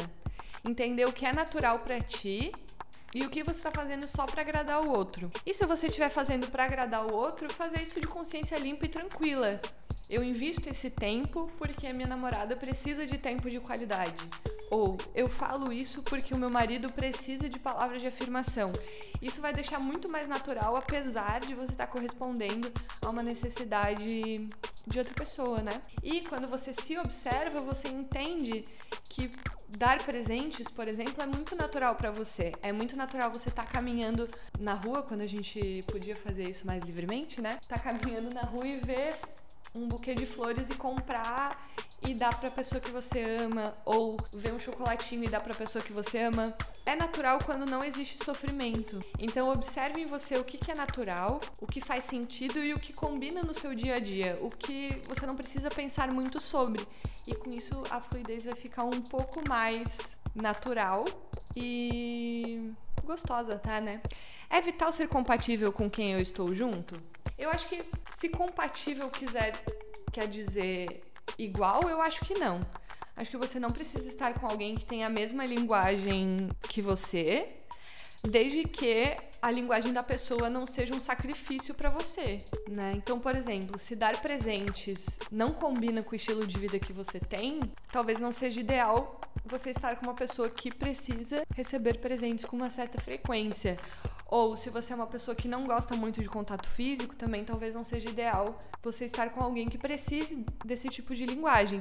Entender 0.63 1.05
o 1.05 1.13
que 1.13 1.25
é 1.25 1.33
natural 1.33 1.79
para 1.79 1.99
ti 2.01 2.51
e 3.17 3.25
o 3.25 3.29
que 3.31 3.41
você 3.41 3.57
está 3.57 3.71
fazendo 3.71 4.07
só 4.07 4.27
para 4.27 4.43
agradar 4.43 4.79
o 4.79 4.91
outro. 4.91 5.31
E 5.43 5.51
se 5.51 5.65
você 5.65 5.87
estiver 5.87 6.09
fazendo 6.09 6.51
para 6.51 6.65
agradar 6.65 7.03
o 7.03 7.15
outro, 7.15 7.51
fazer 7.51 7.81
isso 7.81 7.99
de 7.99 8.05
consciência 8.05 8.55
limpa 8.59 8.85
e 8.85 8.89
tranquila. 8.89 9.59
Eu 10.07 10.23
invisto 10.23 10.69
esse 10.69 10.91
tempo 10.91 11.51
porque 11.57 11.87
a 11.87 11.93
minha 11.93 12.07
namorada 12.07 12.55
precisa 12.55 13.07
de 13.07 13.17
tempo 13.17 13.49
de 13.49 13.59
qualidade. 13.59 14.15
Ou 14.69 14.97
eu 15.15 15.27
falo 15.27 15.71
isso 15.71 16.03
porque 16.03 16.33
o 16.33 16.37
meu 16.37 16.49
marido 16.49 16.91
precisa 16.91 17.49
de 17.49 17.57
palavras 17.57 18.01
de 18.01 18.07
afirmação. 18.07 18.71
Isso 19.21 19.41
vai 19.41 19.53
deixar 19.53 19.79
muito 19.79 20.11
mais 20.11 20.27
natural, 20.27 20.75
apesar 20.75 21.39
de 21.39 21.53
você 21.55 21.71
estar 21.71 21.87
correspondendo 21.87 22.71
a 23.01 23.09
uma 23.09 23.23
necessidade 23.23 24.47
de 24.85 24.99
outra 24.99 25.13
pessoa, 25.13 25.61
né? 25.61 25.81
E 26.03 26.21
quando 26.21 26.47
você 26.47 26.73
se 26.73 26.97
observa, 26.97 27.59
você 27.59 27.87
entende 27.87 28.63
que 29.09 29.31
dar 29.69 30.01
presentes, 30.03 30.69
por 30.69 30.87
exemplo, 30.87 31.21
é 31.21 31.25
muito 31.25 31.55
natural 31.55 31.95
para 31.95 32.11
você. 32.11 32.51
É 32.61 32.71
muito 32.71 32.95
natural 32.95 33.31
você 33.31 33.49
estar 33.49 33.65
tá 33.65 33.69
caminhando 33.69 34.27
na 34.59 34.73
rua, 34.73 35.01
quando 35.03 35.21
a 35.21 35.27
gente 35.27 35.83
podia 35.87 36.15
fazer 36.15 36.49
isso 36.49 36.65
mais 36.65 36.83
livremente, 36.83 37.41
né? 37.41 37.59
Tá 37.67 37.79
caminhando 37.79 38.33
na 38.33 38.41
rua 38.41 38.67
e 38.67 38.79
ver 38.79 39.15
um 39.75 39.87
buquê 39.87 40.15
de 40.15 40.25
flores 40.25 40.69
e 40.69 40.75
comprar 40.75 41.69
e 42.01 42.13
dá 42.13 42.29
pra 42.29 42.51
pessoa 42.51 42.79
que 42.79 42.91
você 42.91 43.21
ama, 43.21 43.75
ou 43.83 44.17
ver 44.31 44.53
um 44.53 44.59
chocolatinho 44.59 45.23
e 45.23 45.27
dá 45.27 45.39
pra 45.39 45.53
pessoa 45.53 45.83
que 45.83 45.91
você 45.91 46.19
ama. 46.19 46.55
É 46.85 46.95
natural 46.95 47.39
quando 47.43 47.65
não 47.65 47.83
existe 47.83 48.23
sofrimento. 48.23 48.99
Então 49.19 49.49
observe 49.49 50.01
em 50.01 50.05
você 50.05 50.37
o 50.37 50.43
que, 50.43 50.57
que 50.57 50.71
é 50.71 50.75
natural, 50.75 51.41
o 51.59 51.65
que 51.65 51.81
faz 51.81 52.05
sentido 52.05 52.59
e 52.59 52.73
o 52.73 52.79
que 52.79 52.93
combina 52.93 53.41
no 53.43 53.53
seu 53.53 53.73
dia 53.73 53.95
a 53.95 53.99
dia, 53.99 54.35
o 54.41 54.49
que 54.49 54.89
você 55.05 55.25
não 55.25 55.35
precisa 55.35 55.69
pensar 55.69 56.13
muito 56.13 56.39
sobre. 56.39 56.85
E 57.25 57.35
com 57.35 57.51
isso 57.51 57.83
a 57.89 57.99
fluidez 57.99 58.45
vai 58.45 58.55
ficar 58.55 58.83
um 58.83 59.01
pouco 59.01 59.47
mais 59.47 60.19
natural 60.33 61.03
e 61.55 62.71
gostosa, 63.03 63.57
tá, 63.57 63.81
né? 63.81 64.01
É 64.49 64.61
vital 64.61 64.91
ser 64.93 65.07
compatível 65.07 65.73
com 65.73 65.89
quem 65.89 66.13
eu 66.13 66.21
estou 66.21 66.53
junto? 66.53 67.01
Eu 67.37 67.49
acho 67.49 67.67
que 67.67 67.83
se 68.09 68.29
compatível 68.29 69.09
quiser 69.09 69.61
quer 70.11 70.27
dizer 70.27 71.03
igual, 71.37 71.89
eu 71.89 72.01
acho 72.01 72.21
que 72.21 72.33
não. 72.33 72.65
Acho 73.15 73.31
que 73.31 73.37
você 73.37 73.59
não 73.59 73.71
precisa 73.71 74.07
estar 74.07 74.33
com 74.35 74.45
alguém 74.45 74.75
que 74.75 74.85
tem 74.85 75.03
a 75.03 75.09
mesma 75.09 75.45
linguagem 75.45 76.49
que 76.69 76.81
você, 76.81 77.49
desde 78.23 78.63
que 78.63 79.17
a 79.41 79.51
linguagem 79.51 79.93
da 79.93 80.03
pessoa 80.03 80.49
não 80.49 80.65
seja 80.65 80.93
um 80.93 80.99
sacrifício 80.99 81.73
para 81.73 81.89
você, 81.89 82.43
né? 82.69 82.93
Então, 82.95 83.19
por 83.19 83.35
exemplo, 83.35 83.79
se 83.79 83.95
dar 83.95 84.19
presentes 84.21 85.19
não 85.31 85.51
combina 85.51 86.01
com 86.03 86.11
o 86.11 86.15
estilo 86.15 86.45
de 86.45 86.57
vida 86.59 86.79
que 86.79 86.91
você 86.91 87.19
tem, 87.19 87.59
talvez 87.91 88.19
não 88.19 88.31
seja 88.31 88.59
ideal 88.59 89.19
você 89.45 89.69
estar 89.69 89.95
com 89.95 90.05
uma 90.05 90.15
pessoa 90.15 90.49
que 90.49 90.73
precisa 90.73 91.43
receber 91.55 91.99
presentes 91.99 92.45
com 92.45 92.55
uma 92.55 92.69
certa 92.69 92.99
frequência. 92.99 93.77
Ou 94.27 94.57
se 94.57 94.69
você 94.69 94.91
é 94.91 94.95
uma 94.95 95.07
pessoa 95.07 95.33
que 95.35 95.47
não 95.47 95.65
gosta 95.65 95.95
muito 95.95 96.21
de 96.21 96.27
contato 96.27 96.67
físico, 96.69 97.15
também 97.15 97.45
talvez 97.45 97.73
não 97.73 97.83
seja 97.83 98.09
ideal 98.09 98.59
você 98.81 99.05
estar 99.05 99.29
com 99.29 99.41
alguém 99.41 99.67
que 99.67 99.77
precise 99.77 100.45
desse 100.65 100.89
tipo 100.89 101.15
de 101.15 101.25
linguagem. 101.25 101.79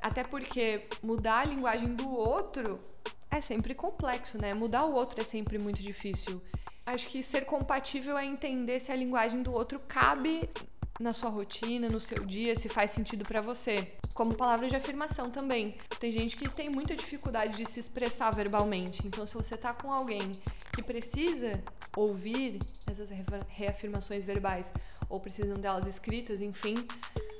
Até 0.00 0.24
porque 0.24 0.88
mudar 1.02 1.40
a 1.40 1.44
linguagem 1.44 1.94
do 1.94 2.10
outro 2.10 2.78
é 3.30 3.40
sempre 3.40 3.74
complexo, 3.74 4.38
né? 4.38 4.54
Mudar 4.54 4.84
o 4.84 4.94
outro 4.94 5.20
é 5.20 5.24
sempre 5.24 5.58
muito 5.58 5.82
difícil. 5.82 6.40
Acho 6.86 7.06
que 7.08 7.22
ser 7.22 7.44
compatível 7.44 8.16
é 8.16 8.24
entender 8.24 8.80
se 8.80 8.90
a 8.90 8.96
linguagem 8.96 9.42
do 9.42 9.52
outro 9.52 9.78
cabe 9.86 10.48
na 10.98 11.12
sua 11.12 11.28
rotina, 11.28 11.88
no 11.88 12.00
seu 12.00 12.24
dia, 12.24 12.56
se 12.56 12.68
faz 12.68 12.90
sentido 12.90 13.24
para 13.24 13.40
você. 13.40 13.92
Como 14.14 14.34
palavra 14.34 14.66
de 14.68 14.76
afirmação 14.76 15.28
também. 15.28 15.76
Tem 16.00 16.10
gente 16.10 16.36
que 16.36 16.48
tem 16.48 16.70
muita 16.70 16.96
dificuldade 16.96 17.56
de 17.56 17.68
se 17.68 17.80
expressar 17.80 18.30
verbalmente. 18.30 19.02
Então, 19.04 19.26
se 19.26 19.34
você 19.34 19.56
tá 19.56 19.74
com 19.74 19.92
alguém 19.92 20.32
que 20.76 20.82
precisa 20.82 21.62
ouvir 21.96 22.60
essas 22.86 23.08
reafirmações 23.48 24.26
verbais 24.26 24.70
ou 25.08 25.18
precisam 25.18 25.58
delas 25.58 25.86
escritas, 25.86 26.42
enfim, 26.42 26.86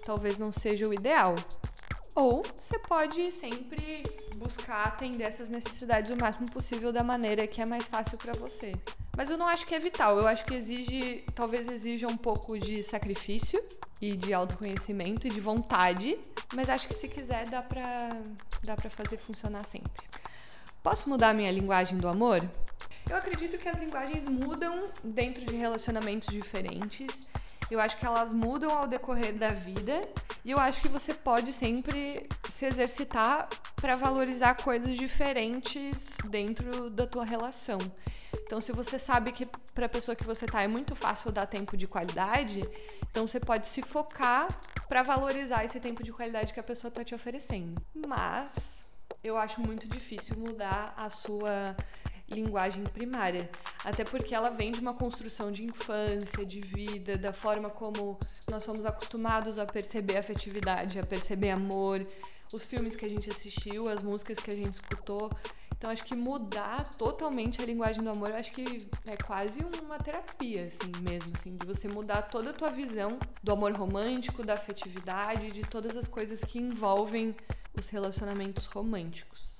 talvez 0.06 0.38
não 0.38 0.50
seja 0.50 0.88
o 0.88 0.94
ideal. 0.94 1.34
Ou 2.14 2.42
você 2.56 2.78
pode 2.78 3.30
sempre 3.30 4.02
buscar 4.36 4.84
atender 4.84 5.24
essas 5.24 5.50
necessidades 5.50 6.10
o 6.10 6.16
máximo 6.16 6.50
possível 6.50 6.90
da 6.90 7.04
maneira 7.04 7.46
que 7.46 7.60
é 7.60 7.66
mais 7.66 7.86
fácil 7.86 8.16
para 8.16 8.32
você. 8.32 8.74
Mas 9.14 9.28
eu 9.28 9.36
não 9.36 9.46
acho 9.46 9.66
que 9.66 9.74
é 9.74 9.78
vital, 9.78 10.18
eu 10.18 10.26
acho 10.26 10.42
que 10.46 10.54
exige, 10.54 11.22
talvez 11.34 11.68
exija 11.68 12.06
um 12.06 12.16
pouco 12.16 12.58
de 12.58 12.82
sacrifício 12.82 13.62
e 14.00 14.16
de 14.16 14.32
autoconhecimento 14.32 15.26
e 15.26 15.30
de 15.30 15.40
vontade, 15.40 16.18
mas 16.54 16.70
acho 16.70 16.88
que 16.88 16.94
se 16.94 17.06
quiser 17.06 17.46
dá 17.50 17.60
pra, 17.60 18.08
dá 18.64 18.74
pra 18.76 18.88
fazer 18.88 19.18
funcionar 19.18 19.64
sempre. 19.64 20.06
Posso 20.82 21.08
mudar 21.08 21.34
minha 21.34 21.50
linguagem 21.50 21.98
do 21.98 22.08
amor? 22.08 22.40
Eu 23.08 23.16
acredito 23.16 23.56
que 23.56 23.68
as 23.68 23.78
linguagens 23.78 24.26
mudam 24.26 24.78
dentro 25.02 25.44
de 25.44 25.54
relacionamentos 25.54 26.28
diferentes. 26.28 27.28
Eu 27.70 27.80
acho 27.80 27.96
que 27.96 28.04
elas 28.04 28.32
mudam 28.32 28.70
ao 28.70 28.86
decorrer 28.86 29.32
da 29.34 29.50
vida 29.50 30.08
e 30.44 30.50
eu 30.50 30.58
acho 30.58 30.80
que 30.82 30.88
você 30.88 31.14
pode 31.14 31.52
sempre 31.52 32.28
se 32.50 32.66
exercitar 32.66 33.48
para 33.76 33.94
valorizar 33.96 34.54
coisas 34.56 34.96
diferentes 34.96 36.16
dentro 36.28 36.90
da 36.90 37.06
tua 37.06 37.24
relação. 37.24 37.78
Então, 38.42 38.60
se 38.60 38.72
você 38.72 38.98
sabe 38.98 39.32
que 39.32 39.46
para 39.74 39.86
a 39.86 39.88
pessoa 39.88 40.16
que 40.16 40.24
você 40.24 40.46
tá 40.46 40.62
é 40.62 40.68
muito 40.68 40.94
fácil 40.94 41.30
dar 41.30 41.46
tempo 41.46 41.76
de 41.76 41.86
qualidade, 41.86 42.60
então 43.10 43.26
você 43.26 43.38
pode 43.38 43.66
se 43.66 43.82
focar 43.82 44.48
para 44.88 45.02
valorizar 45.02 45.64
esse 45.64 45.80
tempo 45.80 46.02
de 46.02 46.12
qualidade 46.12 46.52
que 46.52 46.60
a 46.60 46.62
pessoa 46.62 46.90
tá 46.90 47.04
te 47.04 47.14
oferecendo. 47.14 47.80
Mas 48.06 48.86
eu 49.22 49.36
acho 49.36 49.60
muito 49.60 49.88
difícil 49.88 50.36
mudar 50.36 50.94
a 50.96 51.08
sua 51.08 51.76
linguagem 52.28 52.84
primária, 52.84 53.48
até 53.84 54.04
porque 54.04 54.34
ela 54.34 54.50
vem 54.50 54.72
de 54.72 54.80
uma 54.80 54.94
construção 54.94 55.52
de 55.52 55.64
infância, 55.64 56.44
de 56.44 56.60
vida, 56.60 57.16
da 57.16 57.32
forma 57.32 57.70
como 57.70 58.18
nós 58.50 58.64
somos 58.64 58.84
acostumados 58.84 59.58
a 59.58 59.66
perceber 59.66 60.16
afetividade, 60.16 60.98
a 60.98 61.06
perceber 61.06 61.50
amor, 61.50 62.06
os 62.52 62.64
filmes 62.64 62.96
que 62.96 63.04
a 63.04 63.08
gente 63.08 63.30
assistiu, 63.30 63.88
as 63.88 64.02
músicas 64.02 64.38
que 64.38 64.50
a 64.50 64.56
gente 64.56 64.74
escutou. 64.74 65.30
Então 65.76 65.90
acho 65.90 66.04
que 66.04 66.16
mudar 66.16 66.90
totalmente 66.96 67.60
a 67.60 67.66
linguagem 67.66 68.02
do 68.02 68.08
amor, 68.08 68.30
eu 68.30 68.36
acho 68.36 68.50
que 68.52 68.88
é 69.06 69.16
quase 69.16 69.60
uma 69.82 69.98
terapia, 69.98 70.66
assim 70.66 70.90
mesmo, 71.02 71.30
assim, 71.36 71.56
de 71.56 71.66
você 71.66 71.86
mudar 71.86 72.22
toda 72.22 72.50
a 72.50 72.52
tua 72.52 72.70
visão 72.70 73.18
do 73.42 73.52
amor 73.52 73.72
romântico, 73.72 74.42
da 74.42 74.54
afetividade, 74.54 75.50
de 75.50 75.62
todas 75.62 75.96
as 75.96 76.08
coisas 76.08 76.42
que 76.42 76.58
envolvem 76.58 77.36
os 77.78 77.88
relacionamentos 77.88 78.64
românticos. 78.64 79.55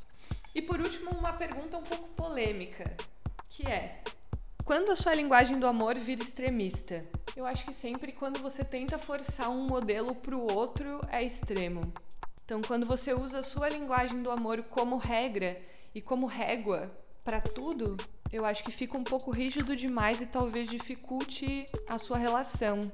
E 0.56 0.62
por 0.62 0.80
último, 0.80 1.10
uma 1.10 1.34
pergunta 1.34 1.76
um 1.76 1.82
pouco 1.82 2.08
polêmica, 2.14 2.96
que 3.50 3.66
é: 3.66 4.00
quando 4.64 4.90
a 4.90 4.96
sua 4.96 5.14
linguagem 5.14 5.60
do 5.60 5.66
amor 5.66 5.96
vira 5.96 6.22
extremista? 6.22 7.02
Eu 7.36 7.44
acho 7.44 7.66
que 7.66 7.75
sempre 7.75 8.10
quando 8.10 8.40
você 8.40 8.64
tenta 8.64 8.98
forçar 8.98 9.50
um 9.50 9.66
modelo 9.66 10.14
pro 10.14 10.40
outro 10.40 11.02
é 11.10 11.22
extremo. 11.22 11.82
Então, 12.42 12.62
quando 12.62 12.86
você 12.86 13.12
usa 13.12 13.40
a 13.40 13.42
sua 13.42 13.68
linguagem 13.68 14.22
do 14.22 14.30
amor 14.30 14.62
como 14.62 14.96
regra, 14.96 15.60
e 15.94 16.00
como 16.00 16.25
régua 16.26 16.90
para 17.22 17.38
tudo, 17.38 17.98
eu 18.32 18.46
acho 18.46 18.64
que 18.64 18.70
fica 18.70 18.96
um 18.96 19.04
pouco 19.04 19.30
rígido 19.30 19.76
demais 19.76 20.22
e 20.22 20.26
talvez 20.26 20.68
dificulte 20.68 21.66
a 21.86 21.98
sua 21.98 22.16
relação. 22.16 22.90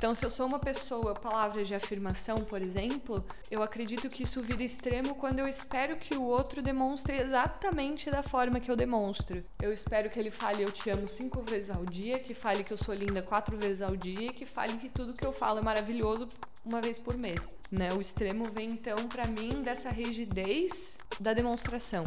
Então, 0.00 0.14
se 0.14 0.24
eu 0.24 0.30
sou 0.30 0.46
uma 0.46 0.58
pessoa, 0.58 1.14
palavras 1.14 1.68
de 1.68 1.74
afirmação, 1.74 2.36
por 2.36 2.62
exemplo, 2.62 3.22
eu 3.50 3.62
acredito 3.62 4.08
que 4.08 4.22
isso 4.22 4.40
vira 4.40 4.62
extremo 4.62 5.14
quando 5.14 5.40
eu 5.40 5.46
espero 5.46 5.98
que 5.98 6.16
o 6.16 6.22
outro 6.22 6.62
demonstre 6.62 7.18
exatamente 7.18 8.10
da 8.10 8.22
forma 8.22 8.60
que 8.60 8.70
eu 8.70 8.76
demonstro. 8.76 9.44
Eu 9.60 9.70
espero 9.70 10.08
que 10.08 10.18
ele 10.18 10.30
fale 10.30 10.62
eu 10.62 10.72
te 10.72 10.88
amo 10.88 11.06
cinco 11.06 11.42
vezes 11.42 11.68
ao 11.68 11.84
dia, 11.84 12.18
que 12.18 12.32
fale 12.32 12.64
que 12.64 12.72
eu 12.72 12.78
sou 12.78 12.94
linda 12.94 13.22
quatro 13.22 13.58
vezes 13.58 13.82
ao 13.82 13.94
dia, 13.94 14.32
que 14.32 14.46
fale 14.46 14.78
que 14.78 14.88
tudo 14.88 15.12
que 15.12 15.26
eu 15.26 15.34
falo 15.34 15.58
é 15.58 15.62
maravilhoso 15.62 16.26
uma 16.64 16.80
vez 16.80 16.98
por 16.98 17.14
mês, 17.18 17.58
né? 17.70 17.92
O 17.92 18.00
extremo 18.00 18.44
vem 18.44 18.70
então 18.70 19.06
para 19.06 19.26
mim 19.26 19.60
dessa 19.60 19.90
rigidez 19.90 20.96
da 21.20 21.34
demonstração. 21.34 22.04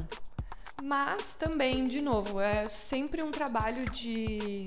Mas 0.81 1.35
também, 1.35 1.87
de 1.87 2.01
novo, 2.01 2.39
é 2.39 2.65
sempre 2.65 3.21
um 3.21 3.29
trabalho 3.29 3.87
de 3.91 4.65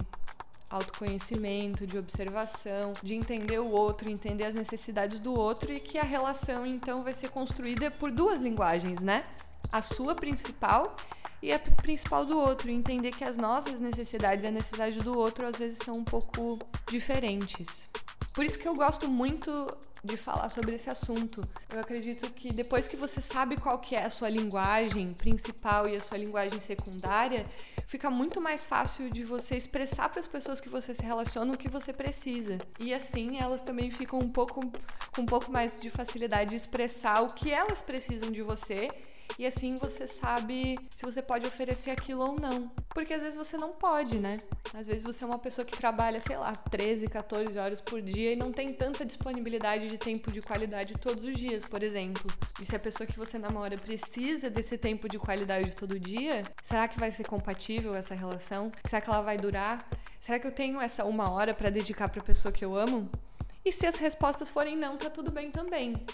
autoconhecimento, 0.71 1.87
de 1.87 1.97
observação, 1.97 2.93
de 3.03 3.15
entender 3.15 3.59
o 3.61 3.71
outro, 3.71 4.11
entender 4.11 4.45
as 4.45 4.55
necessidades 4.55 5.21
do 5.21 5.39
outro 5.39 5.73
e 5.73 5.79
que 5.79 5.99
a 5.99 6.03
relação 6.03 6.67
então 6.67 7.03
vai 7.03 7.15
ser 7.15 7.31
construída 7.31 7.91
por 7.91 8.11
duas 8.11 8.41
linguagens, 8.41 9.01
né? 9.01 9.23
A 9.71 9.83
sua 9.83 10.15
principal 10.15 10.97
e 11.43 11.53
a 11.53 11.59
principal 11.59 12.25
do 12.25 12.39
outro, 12.39 12.71
entender 12.71 13.13
que 13.13 13.25
as 13.25 13.37
nossas 13.37 13.79
necessidades 13.79 14.45
e 14.45 14.49
a 14.49 14.51
necessidade 14.51 14.99
do 15.01 15.17
outro 15.17 15.47
às 15.47 15.57
vezes 15.57 15.79
são 15.79 15.95
um 15.95 16.05
pouco 16.05 16.59
diferentes. 16.91 17.89
Por 18.37 18.45
isso 18.45 18.59
que 18.59 18.69
eu 18.69 18.75
gosto 18.75 19.09
muito 19.09 19.67
de 20.05 20.15
falar 20.15 20.51
sobre 20.51 20.75
esse 20.75 20.91
assunto. 20.91 21.41
Eu 21.73 21.81
acredito 21.81 22.31
que 22.33 22.53
depois 22.53 22.87
que 22.87 22.95
você 22.95 23.19
sabe 23.19 23.59
qual 23.59 23.79
que 23.79 23.97
é 23.97 24.05
a 24.05 24.11
sua 24.11 24.29
linguagem 24.29 25.15
principal 25.15 25.89
e 25.89 25.97
a 25.97 26.01
sua 26.01 26.19
linguagem 26.19 26.61
secundária, 26.61 27.47
fica 27.87 28.11
muito 28.11 28.39
mais 28.39 28.63
fácil 28.63 29.11
de 29.11 29.25
você 29.25 29.57
expressar 29.57 30.11
para 30.11 30.21
as 30.21 30.27
pessoas 30.27 30.61
que 30.61 30.69
você 30.69 30.95
se 30.95 31.01
relaciona 31.01 31.55
o 31.55 31.57
que 31.57 31.71
você 31.71 31.95
precisa. 31.95 32.59
E 32.79 32.93
assim 32.93 33.39
elas 33.39 33.63
também 33.63 33.91
ficam 33.91 34.19
um 34.19 34.29
pouco 34.29 34.61
com 35.13 35.23
um 35.23 35.27
pouco 35.27 35.51
mais 35.51 35.81
de 35.81 35.89
facilidade 35.89 36.51
de 36.51 36.57
expressar 36.57 37.23
o 37.23 37.33
que 37.33 37.51
elas 37.51 37.81
precisam 37.81 38.31
de 38.31 38.43
você 38.43 38.91
e 39.39 39.47
assim 39.47 39.77
você 39.77 40.07
sabe 40.07 40.79
se 40.97 41.05
você 41.05 41.21
pode 41.21 41.47
oferecer 41.47 41.91
aquilo 41.91 42.23
ou 42.23 42.41
não. 42.41 42.71
Porque 42.91 43.13
às 43.13 43.23
vezes 43.23 43.37
você 43.37 43.57
não 43.57 43.73
pode, 43.73 44.19
né? 44.19 44.39
Às 44.73 44.87
vezes 44.87 45.05
você 45.05 45.25
é 45.25 45.27
uma 45.27 45.39
pessoa 45.39 45.65
que 45.65 45.77
trabalha, 45.77 46.21
sei 46.21 46.37
lá, 46.37 46.55
13, 46.55 47.09
14 47.09 47.59
horas 47.59 47.81
por 47.81 48.01
dia 48.01 48.33
e 48.33 48.37
não 48.37 48.53
tem 48.53 48.73
tanta 48.73 49.05
disponibilidade 49.05 49.89
de 49.89 49.99
tempo 49.99 50.31
de 50.31 50.41
qualidade 50.41 50.95
todos 50.95 51.25
os 51.25 51.35
dias, 51.35 51.65
por 51.65 51.83
exemplo. 51.83 52.31
E 52.61 52.65
se 52.65 52.75
a 52.75 52.79
pessoa 52.79 53.07
que 53.07 53.19
você 53.19 53.39
namora 53.39 53.77
precisa 53.77 54.49
desse 54.49 54.79
tempo 54.79 55.09
de 55.09 55.19
qualidade 55.19 55.73
todo 55.73 56.01
dia, 56.01 56.45
será 56.63 56.89
que 56.89 56.99
vai 56.99 57.11
ser 57.11 57.25
compatível 57.25 57.95
essa 57.95 58.15
relação? 58.15 58.73
Será 58.85 59.01
que 59.01 59.11
ela 59.11 59.23
vai 59.23 59.37
durar? 59.37 59.87
Será 60.19 60.39
que 60.39 60.47
eu 60.47 60.53
tenho 60.53 60.81
essa 60.81 61.05
uma 61.05 61.31
hora 61.31 61.55
para 61.55 61.71
dedicar 61.71 62.11
para 62.11 62.21
a 62.21 62.25
pessoa 62.25 62.51
que 62.51 62.65
eu 62.65 62.75
amo? 62.75 63.09
E 63.65 63.73
se 63.73 63.87
as 63.87 63.97
respostas 63.97 64.51
forem 64.51 64.77
não, 64.77 64.97
tá 64.97 65.11
tudo 65.11 65.31
bem 65.31 65.51
também. 65.51 66.05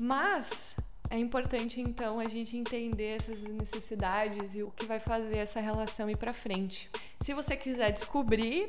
Mas 0.00 0.76
é 1.12 1.18
importante 1.18 1.78
então 1.78 2.18
a 2.18 2.26
gente 2.26 2.56
entender 2.56 3.16
essas 3.16 3.42
necessidades 3.42 4.56
e 4.56 4.62
o 4.62 4.70
que 4.70 4.86
vai 4.86 4.98
fazer 4.98 5.36
essa 5.36 5.60
relação 5.60 6.08
ir 6.08 6.16
para 6.16 6.32
frente. 6.32 6.88
Se 7.20 7.34
você 7.34 7.54
quiser 7.54 7.92
descobrir 7.92 8.66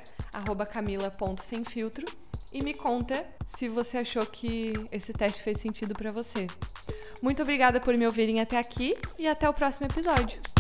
camila.semfiltro 0.73 2.05
e 2.53 2.63
me 2.63 2.75
conta 2.75 3.25
se 3.47 3.69
você 3.69 3.99
achou 3.99 4.27
que 4.27 4.73
esse 4.91 5.13
teste 5.13 5.43
fez 5.43 5.61
sentido 5.61 5.95
para 5.95 6.11
você. 6.11 6.47
Muito 7.23 7.43
obrigada 7.43 7.81
por 7.81 7.97
me 7.97 8.07
ouvirem 8.07 8.41
até 8.41 8.59
aqui 8.59 8.97
e 9.19 9.27
até 9.27 9.49
o 9.49 9.55
próximo 9.55 9.87
episódio. 9.87 10.56